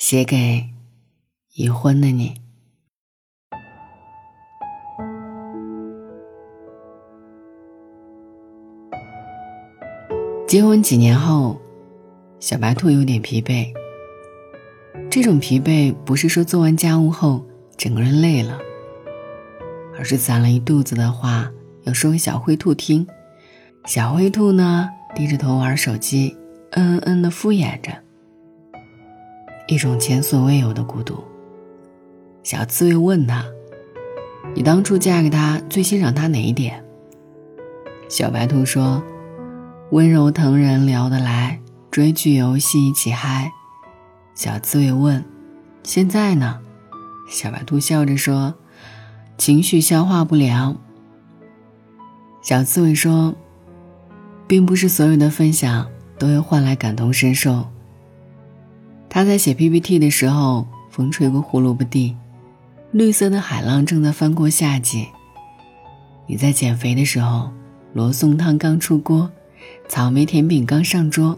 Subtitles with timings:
[0.00, 0.64] 写给
[1.52, 2.32] 已婚的你。
[10.48, 11.60] 结婚几年后，
[12.40, 13.70] 小白兔有点疲惫。
[15.10, 17.44] 这种疲惫不是说做完家务后
[17.76, 18.58] 整个人累了，
[19.98, 23.06] 而是攒了一肚子的话要说给小灰兔听。
[23.84, 26.34] 小灰兔呢，低着头玩手机，
[26.70, 27.92] 嗯嗯嗯的敷衍着。
[29.70, 31.22] 一种前所未有的孤独。
[32.42, 33.44] 小刺猬问他
[34.52, 36.84] ：“你当初嫁给他，最欣赏他哪一点？”
[38.10, 39.00] 小白兔说
[39.92, 43.52] ：“温柔疼人，聊得来，追剧游戏一起嗨。”
[44.34, 45.24] 小刺猬问
[45.84, 46.58] ：“现在呢？”
[47.30, 48.52] 小白兔笑着说
[49.38, 50.76] ：“情绪消化不良。”
[52.42, 53.36] 小刺猬说
[54.48, 55.86] ：“并不是所有的分享
[56.18, 57.68] 都会换来感同身受。”
[59.12, 62.16] 他在写 PPT 的时候，风吹过胡萝卜地，
[62.92, 65.08] 绿色的海浪正在翻过夏季。
[66.28, 67.50] 你在减肥的时候，
[67.92, 69.28] 罗宋汤刚出锅，
[69.88, 71.36] 草莓甜饼刚上桌。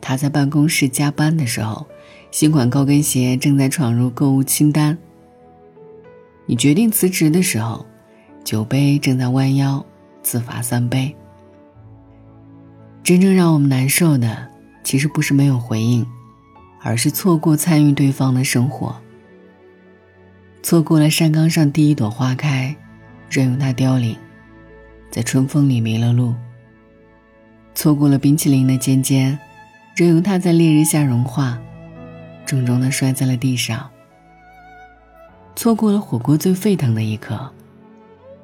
[0.00, 1.86] 他在办公室加班的时候，
[2.32, 4.98] 新款高跟鞋正在闯入购物清单。
[6.46, 7.86] 你决定辞职的时候，
[8.42, 9.84] 酒杯正在弯腰
[10.20, 11.14] 自罚三杯。
[13.04, 14.48] 真正让我们难受的，
[14.82, 16.04] 其实不是没有回应。
[16.80, 18.94] 而是错过参与对方的生活，
[20.62, 22.74] 错过了山岗上第一朵花开，
[23.28, 24.16] 任由它凋零，
[25.10, 26.34] 在春风里迷了路；
[27.74, 29.38] 错过了冰淇淋的尖尖，
[29.96, 31.58] 任由它在烈日下融化，
[32.46, 33.90] 重重的摔在了地上；
[35.56, 37.52] 错过了火锅最沸腾的一刻，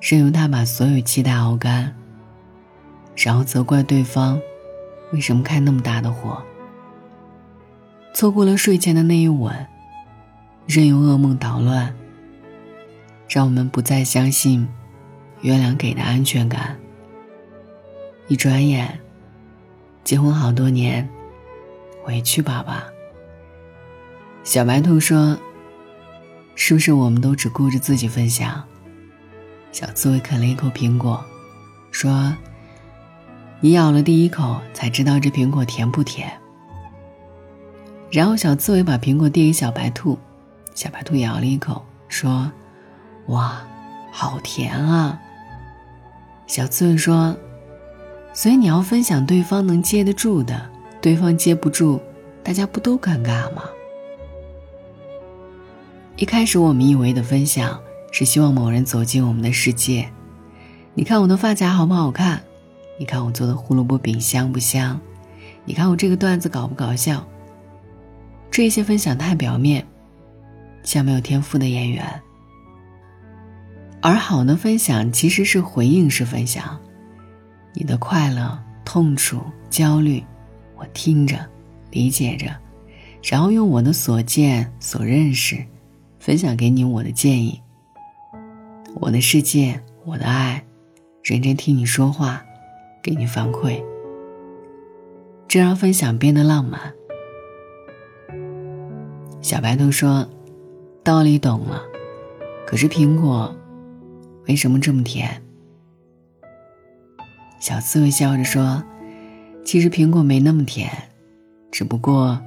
[0.00, 1.94] 任由它把所有期待熬干，
[3.14, 4.40] 然后责怪对方
[5.12, 6.42] 为什么开那么大的火。
[8.14, 9.54] 错过了睡前的那一吻，
[10.66, 11.94] 任由噩梦捣乱，
[13.28, 14.68] 让我们不再相信
[15.40, 16.78] 月亮给的安全感。
[18.28, 19.00] 一转眼，
[20.04, 21.08] 结婚好多年，
[22.06, 22.84] 委屈爸爸。
[24.44, 25.38] 小白兔说
[26.54, 28.62] ：“是不是我们都只顾着自己分享？”
[29.72, 31.24] 小刺猬啃了一口苹果，
[31.90, 32.36] 说
[33.60, 36.30] ：“你咬了第一口，才知道这苹果甜不甜。”
[38.12, 40.18] 然后小刺猬把苹果递给小白兔，
[40.74, 42.52] 小白兔咬了一口，说
[43.28, 43.66] ：“哇，
[44.10, 45.18] 好甜啊！”
[46.46, 47.34] 小刺猬说
[48.34, 50.60] ：“所以你要分享对方能接得住的，
[51.00, 51.98] 对方接不住，
[52.44, 53.62] 大家不都尴尬吗？”
[56.16, 57.80] 一开始我们以为的分享
[58.10, 60.06] 是希望某人走进我们的世界，
[60.92, 62.42] 你看我的发夹好不好看？
[62.98, 65.00] 你看我做的胡萝卜饼香不香？
[65.64, 67.26] 你看我这个段子搞不搞笑？
[68.52, 69.82] 这些分享太表面，
[70.82, 72.04] 像没有天赋的演员。
[74.02, 76.78] 而好的分享其实是回应式分享，
[77.72, 79.40] 你的快乐、痛楚、
[79.70, 80.22] 焦虑，
[80.76, 81.48] 我听着，
[81.90, 82.54] 理解着，
[83.22, 85.64] 然后用我的所见所认识，
[86.20, 87.58] 分享给你我的建议。
[88.96, 90.62] 我的世界，我的爱，
[91.22, 92.44] 认真听你说话，
[93.02, 93.82] 给你反馈，
[95.48, 96.92] 这让分享变得浪漫。
[99.42, 100.26] 小白兔说
[101.02, 101.82] ：“道理懂了，
[102.64, 103.52] 可是苹果
[104.46, 105.42] 为什么这么甜？”
[107.60, 108.82] 小刺猬笑着说
[109.66, 110.88] ：“其实苹果没那么甜，
[111.72, 112.40] 只不过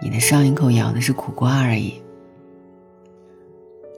[0.00, 1.94] 你的上一口咬的是苦瓜而已。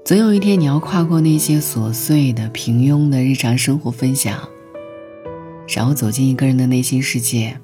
[0.02, 4.48] 总有一天，你要跨过那些琐碎的、平庸的日常生活分享，
[5.68, 7.60] 然后走进一个人的内心世界，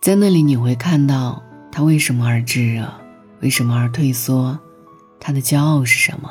[0.00, 1.42] 在那里你会看到。”
[1.80, 2.92] 他为什么而炙热？
[3.40, 4.58] 为什么而退缩？
[5.18, 6.30] 他的骄傲是什么？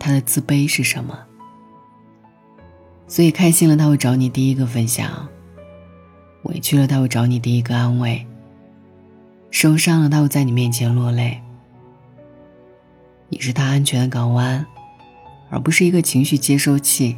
[0.00, 1.16] 他的自卑是什么？
[3.06, 5.28] 所以开心了，他会找你第一个分享；
[6.42, 8.26] 委屈了，他会找你第一个安慰；
[9.52, 11.40] 受伤了，他会在你面前落泪。
[13.28, 14.66] 你是他安全的港湾，
[15.50, 17.16] 而不是一个情绪接收器。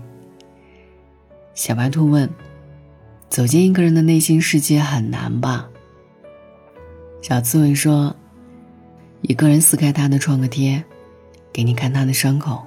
[1.54, 2.28] 小白兔问
[3.31, 5.70] ：“走进一个人的内心世界很难吧？”
[7.22, 8.17] 小刺猬说
[9.20, 10.82] ：“一个人撕开他的创可贴，
[11.52, 12.64] 给你看他的伤口，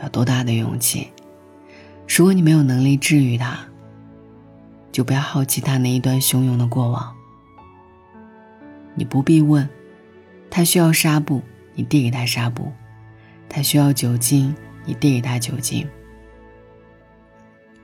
[0.00, 1.08] 要多大的勇气？
[2.06, 3.58] 如果你没有能力治愈他，
[4.92, 7.14] 就不要好奇他那一段汹涌的过往。
[8.94, 9.66] 你不必问，
[10.50, 11.42] 他需要纱布，
[11.74, 12.70] 你递给他纱布；
[13.48, 14.54] 他需要酒精，
[14.84, 15.88] 你递给他酒精。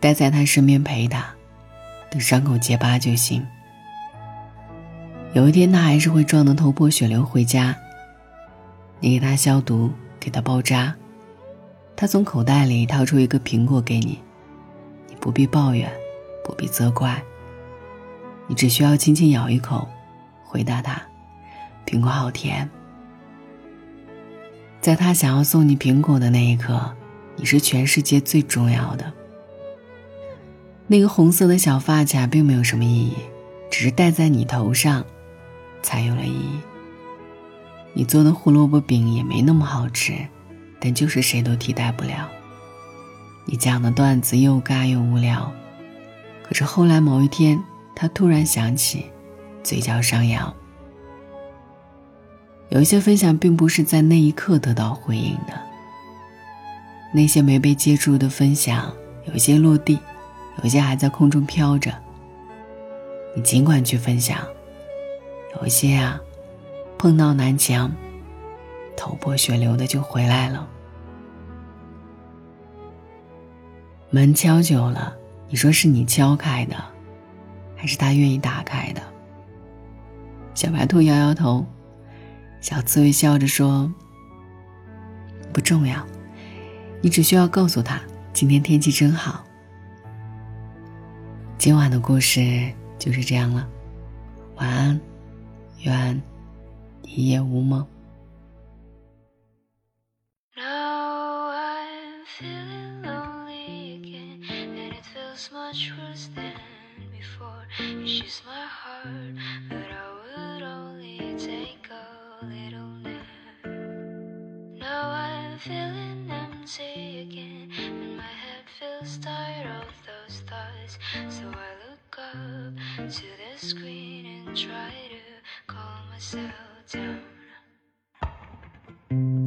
[0.00, 1.34] 待在他身边陪他，
[2.10, 3.44] 等伤口结疤就行。”
[5.34, 7.76] 有一天他还是会撞得头破血流回家。
[9.00, 9.90] 你给他消毒，
[10.20, 10.94] 给他包扎，
[11.96, 14.20] 他从口袋里掏出一个苹果给你，
[15.08, 15.92] 你不必抱怨，
[16.44, 17.20] 不必责怪，
[18.46, 19.88] 你只需要轻轻咬一口，
[20.44, 21.02] 回答他
[21.84, 22.70] ：“苹果好甜。”
[24.80, 26.94] 在他想要送你苹果的那一刻，
[27.34, 29.12] 你是全世界最重要的。
[30.86, 33.14] 那个红色的小发卡并没有什么意义，
[33.68, 35.04] 只是戴在你头上，
[35.84, 36.58] 才有了意义。
[37.92, 40.14] 你做的胡萝卜饼也没那么好吃，
[40.80, 42.28] 但就是谁都替代不了。
[43.44, 45.52] 你讲的段子又尬又无聊，
[46.42, 47.62] 可是后来某一天，
[47.94, 49.06] 他突然想起，
[49.62, 50.52] 嘴角上扬。
[52.70, 55.52] 有一些分享并不是在那一刻得到回应的，
[57.12, 58.90] 那些没被接住的分享，
[59.26, 60.00] 有些落地，
[60.62, 61.92] 有些还在空中飘着。
[63.36, 64.38] 你尽管去分享，
[65.60, 66.20] 有些啊。
[66.96, 67.92] 碰到南墙，
[68.96, 70.66] 头破血流的就回来了。
[74.08, 75.14] 门敲久了，
[75.50, 76.76] 你说是你敲开的，
[77.76, 79.02] 还是他愿意打开的？
[80.54, 81.66] 小白兔摇摇头，
[82.62, 83.92] 小刺猬笑着说
[85.52, 86.02] ：“不重要，
[87.02, 88.00] 你只需要告诉他
[88.32, 89.44] 今天天气真好。”
[91.58, 93.68] 今晚的故事就是这样了，
[97.16, 97.86] 一夜无梦。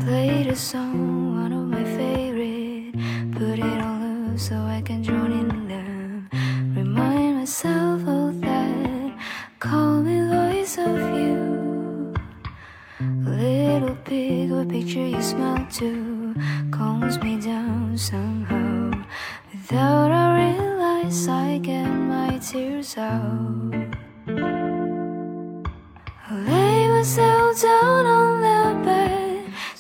[0.07, 2.93] Played a song, one of my favorite.
[3.33, 6.29] Put it on loop so I can join in them.
[6.73, 9.17] Remind myself of that
[9.59, 12.13] Call me voice of you.
[13.25, 16.33] Little pig or picture you smile to
[16.71, 18.91] calms me down somehow.
[19.51, 23.97] Without I realize I get my tears out.
[26.97, 27.36] myself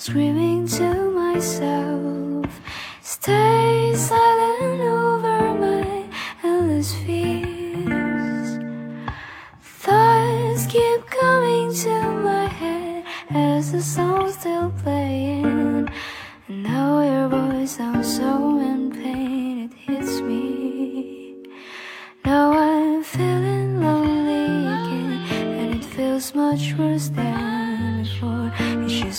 [0.07, 2.61] screaming to myself,
[3.01, 3.56] Stay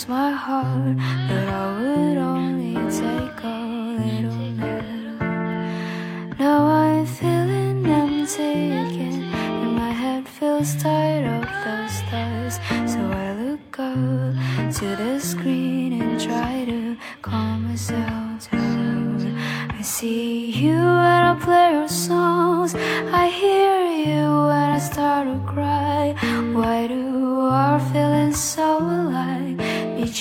[0.08, 0.96] my heart,
[1.28, 3.58] but I would only take a
[4.00, 6.38] little nap.
[6.38, 12.54] Now I'm feeling empty again, and my head feels tired of those stars.
[12.90, 15.67] So I look up to the screen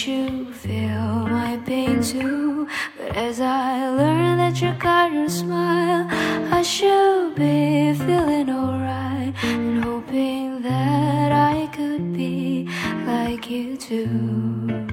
[0.05, 2.67] You feel my pain too?
[2.97, 6.07] But as I learn that you got your smile,
[6.53, 12.69] I should be feeling alright and hoping that I could be
[13.07, 14.87] like you too.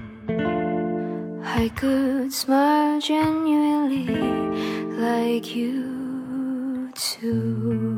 [1.45, 4.07] I could smile genuinely
[4.97, 7.94] like you too.